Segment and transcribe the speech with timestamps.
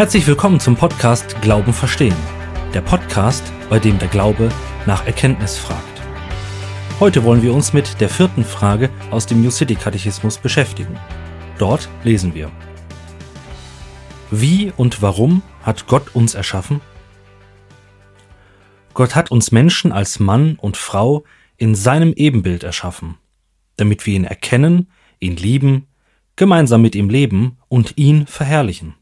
[0.00, 2.16] Herzlich willkommen zum Podcast Glauben verstehen.
[2.72, 4.48] Der Podcast, bei dem der Glaube
[4.86, 6.00] nach Erkenntnis fragt.
[7.00, 10.98] Heute wollen wir uns mit der vierten Frage aus dem New City Katechismus beschäftigen.
[11.58, 12.50] Dort lesen wir.
[14.30, 16.80] Wie und warum hat Gott uns erschaffen?
[18.94, 21.24] Gott hat uns Menschen als Mann und Frau
[21.58, 23.18] in seinem Ebenbild erschaffen,
[23.76, 25.88] damit wir ihn erkennen, ihn lieben,
[26.36, 28.94] gemeinsam mit ihm leben und ihn verherrlichen.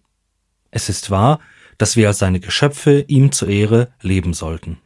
[0.71, 1.41] Es ist wahr,
[1.79, 4.79] dass wir als seine Geschöpfe ihm zur Ehre leben sollten.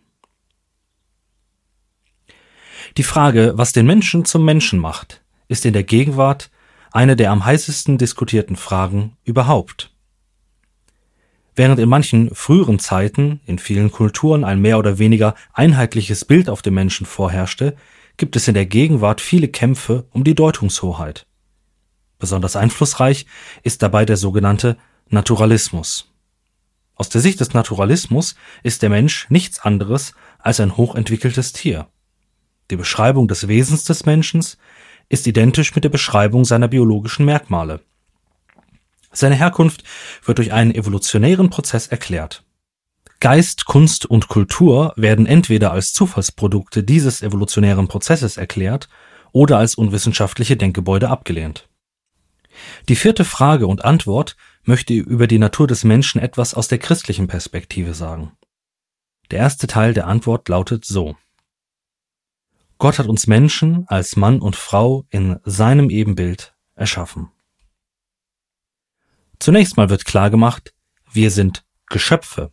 [2.97, 6.51] Die Frage, was den Menschen zum Menschen macht, ist in der Gegenwart
[6.91, 9.91] eine der am heißesten diskutierten Fragen überhaupt.
[11.55, 16.63] Während in manchen früheren Zeiten in vielen Kulturen ein mehr oder weniger einheitliches Bild auf
[16.63, 17.77] den Menschen vorherrschte,
[18.17, 21.27] gibt es in der Gegenwart viele Kämpfe um die Deutungshoheit.
[22.19, 23.27] Besonders einflussreich
[23.63, 24.77] ist dabei der sogenannte
[25.13, 26.11] Naturalismus.
[26.95, 31.87] Aus der Sicht des Naturalismus ist der Mensch nichts anderes als ein hochentwickeltes Tier.
[32.71, 34.43] Die Beschreibung des Wesens des Menschen
[35.11, 37.81] ist identisch mit der Beschreibung seiner biologischen Merkmale.
[39.13, 39.85] Seine Herkunft
[40.25, 42.45] wird durch einen evolutionären Prozess erklärt.
[43.21, 48.89] Geist, Kunst und Kultur werden entweder als Zufallsprodukte dieses evolutionären Prozesses erklärt
[49.33, 51.69] oder als unwissenschaftliche Denkgebäude abgelehnt.
[52.89, 57.27] Die vierte Frage und Antwort möchte über die Natur des Menschen etwas aus der christlichen
[57.27, 58.33] Perspektive sagen.
[59.31, 61.17] Der erste Teil der Antwort lautet so.
[62.79, 67.31] Gott hat uns Menschen als Mann und Frau in seinem Ebenbild erschaffen.
[69.39, 70.75] Zunächst mal wird klar gemacht,
[71.13, 72.51] wir sind Geschöpfe.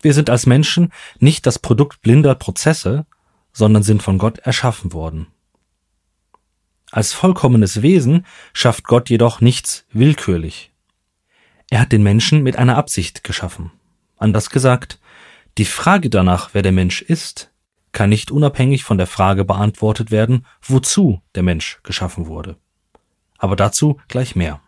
[0.00, 3.06] Wir sind als Menschen nicht das Produkt blinder Prozesse,
[3.52, 5.28] sondern sind von Gott erschaffen worden.
[6.90, 10.72] Als vollkommenes Wesen schafft Gott jedoch nichts willkürlich.
[11.70, 13.72] Er hat den Menschen mit einer Absicht geschaffen.
[14.16, 14.98] Anders gesagt,
[15.58, 17.50] die Frage danach, wer der Mensch ist,
[17.92, 22.56] kann nicht unabhängig von der Frage beantwortet werden, wozu der Mensch geschaffen wurde.
[23.38, 24.60] Aber dazu gleich mehr.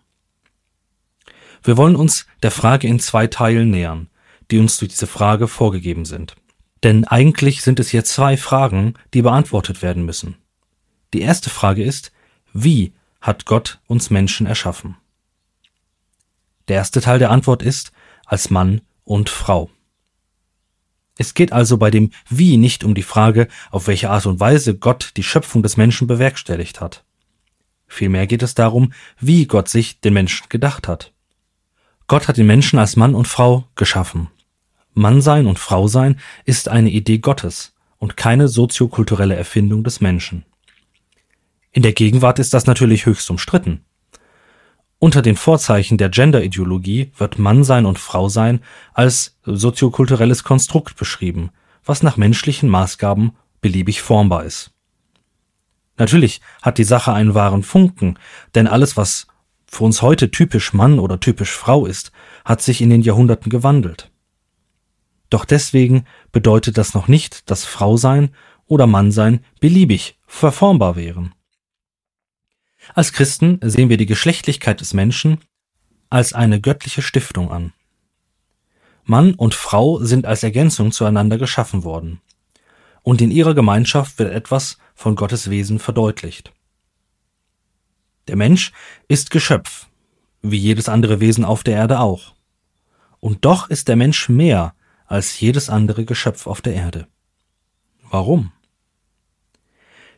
[1.63, 4.09] Wir wollen uns der Frage in zwei Teilen nähern,
[4.51, 6.37] die uns durch diese Frage vorgegeben sind.
[6.83, 10.37] Denn eigentlich sind es hier zwei Fragen, die beantwortet werden müssen.
[11.13, 12.13] Die erste Frage ist,
[12.53, 14.97] wie hat Gott uns Menschen erschaffen?
[16.69, 17.93] Der erste Teil der Antwort ist
[18.27, 19.71] als Mann und Frau.
[21.17, 24.77] Es geht also bei dem Wie nicht um die Frage, auf welche Art und Weise
[24.77, 27.05] Gott die Schöpfung des Menschen bewerkstelligt hat.
[27.89, 31.13] Vielmehr geht es darum, wie Gott sich den Menschen gedacht hat.
[32.07, 34.29] Gott hat den Menschen als Mann und Frau geschaffen.
[34.95, 40.45] Mannsein und Frausein ist eine Idee Gottes und keine soziokulturelle Erfindung des Menschen.
[41.73, 43.85] In der Gegenwart ist das natürlich höchst umstritten.
[45.01, 48.61] Unter den Vorzeichen der Genderideologie wird Mannsein und Frausein
[48.95, 51.51] als soziokulturelles Konstrukt beschrieben,
[51.85, 54.73] was nach menschlichen Maßgaben beliebig formbar ist.
[55.99, 58.19] Natürlich hat die Sache einen wahren Funken,
[58.57, 59.29] denn alles, was
[59.67, 62.11] für uns heute typisch Mann oder typisch Frau ist,
[62.45, 64.11] hat sich in den Jahrhunderten gewandelt.
[65.31, 68.31] Doch deswegen bedeutet das noch nicht, dass Frausein
[68.67, 71.35] oder Mannsein beliebig verformbar wären.
[72.95, 75.39] Als Christen sehen wir die Geschlechtlichkeit des Menschen
[76.11, 77.73] als eine göttliche Stiftung an.
[79.05, 82.21] Mann und Frau sind als Ergänzung zueinander geschaffen worden.
[83.03, 86.53] Und in ihrer Gemeinschaft wird etwas von Gottes Wesen verdeutlicht.
[88.27, 88.73] Der Mensch
[89.09, 89.87] ist Geschöpf,
[90.43, 92.35] wie jedes andere Wesen auf der Erde auch.
[93.21, 94.75] Und doch ist der Mensch mehr
[95.07, 97.07] als jedes andere Geschöpf auf der Erde.
[98.11, 98.53] Warum?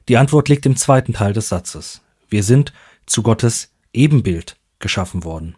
[0.09, 2.03] Die Antwort liegt im zweiten Teil des Satzes.
[2.31, 2.73] Wir sind
[3.07, 5.57] zu Gottes Ebenbild geschaffen worden.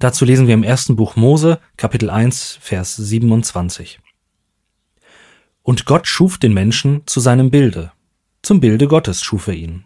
[0.00, 4.00] Dazu lesen wir im ersten Buch Mose, Kapitel 1, Vers 27.
[5.62, 7.92] Und Gott schuf den Menschen zu seinem Bilde.
[8.42, 9.84] Zum Bilde Gottes schuf er ihn.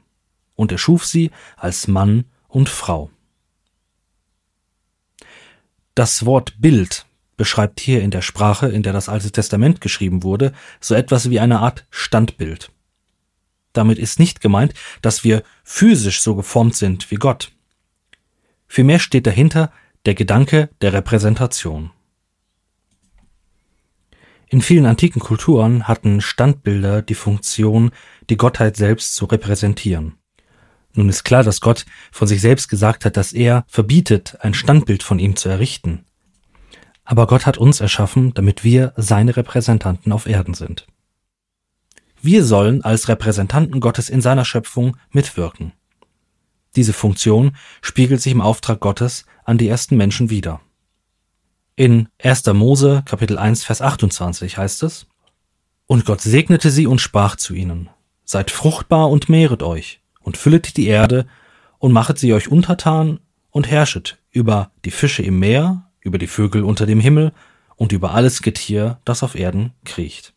[0.54, 3.10] Und er schuf sie als Mann und Frau.
[5.94, 7.06] Das Wort Bild
[7.36, 11.40] beschreibt hier in der Sprache, in der das Alte Testament geschrieben wurde, so etwas wie
[11.40, 12.70] eine Art Standbild.
[13.72, 17.52] Damit ist nicht gemeint, dass wir physisch so geformt sind wie Gott.
[18.66, 19.72] Vielmehr steht dahinter
[20.06, 21.90] der Gedanke der Repräsentation.
[24.48, 27.90] In vielen antiken Kulturen hatten Standbilder die Funktion,
[28.28, 30.18] die Gottheit selbst zu repräsentieren.
[30.94, 35.02] Nun ist klar, dass Gott von sich selbst gesagt hat, dass er verbietet, ein Standbild
[35.02, 36.04] von ihm zu errichten.
[37.04, 40.86] Aber Gott hat uns erschaffen, damit wir seine Repräsentanten auf Erden sind.
[42.24, 45.72] Wir sollen als Repräsentanten Gottes in seiner Schöpfung mitwirken.
[46.76, 50.60] Diese Funktion spiegelt sich im Auftrag Gottes an die ersten Menschen wider.
[51.74, 52.46] In 1.
[52.52, 55.08] Mose Kapitel 1 Vers 28 heißt es,
[55.86, 57.90] Und Gott segnete sie und sprach zu ihnen,
[58.24, 61.26] Seid fruchtbar und mehret euch, und füllet die Erde,
[61.80, 63.18] und machet sie euch untertan,
[63.50, 67.32] und herrschet über die Fische im Meer, über die Vögel unter dem Himmel,
[67.74, 70.34] und über alles Getier, das auf Erden kriecht.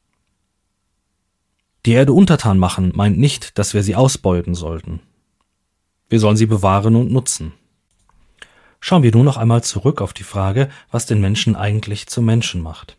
[1.86, 5.02] Die Erde untertan machen meint nicht, dass wir sie ausbeuten sollten.
[6.10, 7.54] Wir sollen sie bewahren und nutzen.
[8.80, 12.62] Schauen wir nun noch einmal zurück auf die Frage, was den Menschen eigentlich zum Menschen
[12.62, 12.98] macht.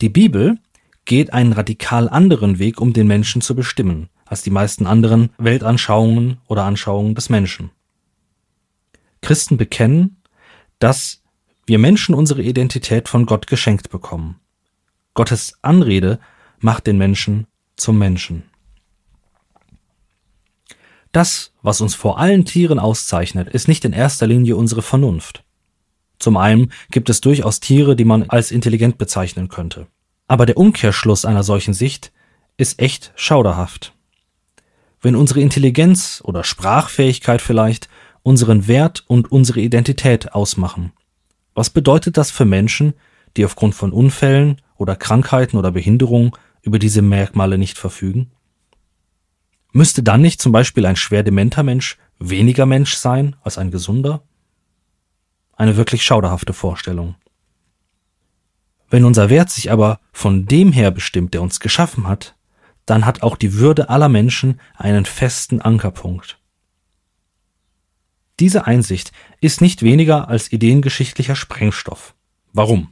[0.00, 0.58] Die Bibel
[1.04, 6.38] geht einen radikal anderen Weg, um den Menschen zu bestimmen, als die meisten anderen Weltanschauungen
[6.46, 7.70] oder Anschauungen des Menschen.
[9.20, 10.22] Christen bekennen,
[10.78, 11.22] dass
[11.66, 14.40] wir Menschen unsere Identität von Gott geschenkt bekommen.
[15.12, 16.18] Gottes Anrede
[16.60, 17.46] macht den Menschen
[17.80, 18.44] zum Menschen.
[21.12, 25.42] Das, was uns vor allen Tieren auszeichnet, ist nicht in erster Linie unsere Vernunft.
[26.20, 29.86] Zum einen gibt es durchaus Tiere, die man als intelligent bezeichnen könnte.
[30.28, 32.12] Aber der Umkehrschluss einer solchen Sicht
[32.56, 33.94] ist echt schauderhaft.
[35.00, 37.88] Wenn unsere Intelligenz oder Sprachfähigkeit vielleicht
[38.22, 40.92] unseren Wert und unsere Identität ausmachen,
[41.54, 42.94] was bedeutet das für Menschen,
[43.36, 48.30] die aufgrund von Unfällen oder Krankheiten oder Behinderungen über diese Merkmale nicht verfügen?
[49.72, 54.22] Müsste dann nicht zum Beispiel ein schwer dementer Mensch weniger Mensch sein als ein gesunder?
[55.56, 57.14] Eine wirklich schauderhafte Vorstellung.
[58.88, 62.36] Wenn unser Wert sich aber von dem her bestimmt, der uns geschaffen hat,
[62.86, 66.38] dann hat auch die Würde aller Menschen einen festen Ankerpunkt.
[68.40, 72.14] Diese Einsicht ist nicht weniger als ideengeschichtlicher Sprengstoff.
[72.52, 72.88] Warum?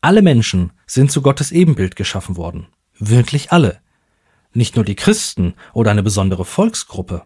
[0.00, 2.68] Alle Menschen sind zu Gottes Ebenbild geschaffen worden.
[2.98, 3.80] Wirklich alle.
[4.52, 7.24] Nicht nur die Christen oder eine besondere Volksgruppe.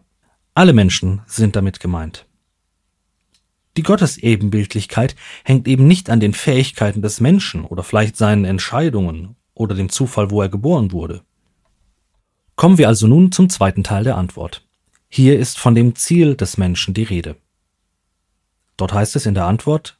[0.54, 2.26] Alle Menschen sind damit gemeint.
[3.76, 5.14] Die Gottesebenbildlichkeit
[5.44, 10.30] hängt eben nicht an den Fähigkeiten des Menschen oder vielleicht seinen Entscheidungen oder dem Zufall,
[10.30, 11.22] wo er geboren wurde.
[12.56, 14.66] Kommen wir also nun zum zweiten Teil der Antwort.
[15.08, 17.36] Hier ist von dem Ziel des Menschen die Rede.
[18.76, 19.98] Dort heißt es in der Antwort,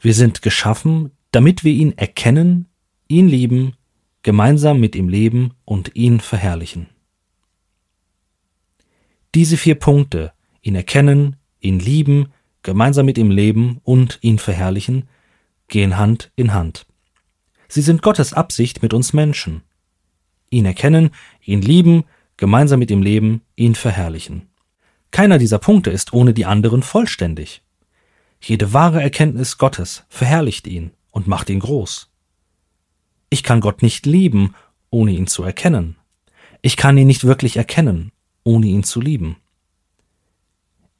[0.00, 2.64] wir sind geschaffen, damit wir ihn erkennen,
[3.08, 3.76] ihn lieben
[4.22, 6.88] gemeinsam mit ihm leben und ihn verherrlichen.
[9.34, 15.10] Diese vier Punkte, ihn erkennen, ihn lieben, gemeinsam mit ihm leben und ihn verherrlichen,
[15.68, 16.86] gehen Hand in Hand.
[17.68, 19.60] Sie sind Gottes Absicht mit uns Menschen.
[20.48, 21.10] Ihn erkennen,
[21.44, 22.04] ihn lieben,
[22.38, 24.48] gemeinsam mit ihm leben, ihn verherrlichen.
[25.10, 27.62] Keiner dieser Punkte ist ohne die anderen vollständig.
[28.40, 32.10] Jede wahre Erkenntnis Gottes verherrlicht ihn und macht ihn groß.
[33.30, 34.54] Ich kann Gott nicht lieben,
[34.90, 35.96] ohne ihn zu erkennen.
[36.60, 38.12] Ich kann ihn nicht wirklich erkennen,
[38.44, 39.36] ohne ihn zu lieben.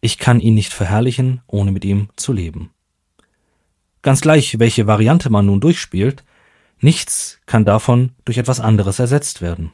[0.01, 2.71] Ich kann ihn nicht verherrlichen, ohne mit ihm zu leben.
[4.01, 6.25] Ganz gleich, welche Variante man nun durchspielt,
[6.81, 9.71] nichts kann davon durch etwas anderes ersetzt werden.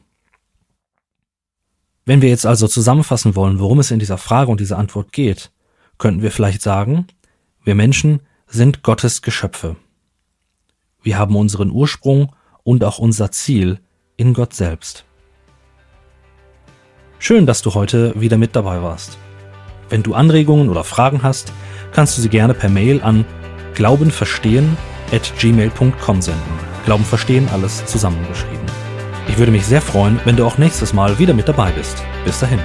[2.03, 5.51] Wenn wir jetzt also zusammenfassen wollen, worum es in dieser Frage und dieser Antwort geht,
[5.99, 7.07] könnten wir vielleicht sagen,
[7.63, 9.77] wir Menschen sind Gottes Geschöpfe.
[11.03, 12.33] Wir haben unseren Ursprung
[12.63, 13.79] und auch unser Ziel
[14.15, 15.05] in Gott selbst.
[17.19, 19.17] Schön, dass du heute wieder mit dabei warst.
[19.89, 21.53] Wenn du Anregungen oder Fragen hast,
[21.91, 23.25] kannst du sie gerne per Mail an
[23.75, 24.77] glaubenverstehen
[25.11, 26.59] at gmail.com senden.
[26.85, 28.65] Glauben verstehen, alles zusammengeschrieben.
[29.27, 32.03] Ich würde mich sehr freuen, wenn du auch nächstes Mal wieder mit dabei bist.
[32.25, 32.59] Bis dahin.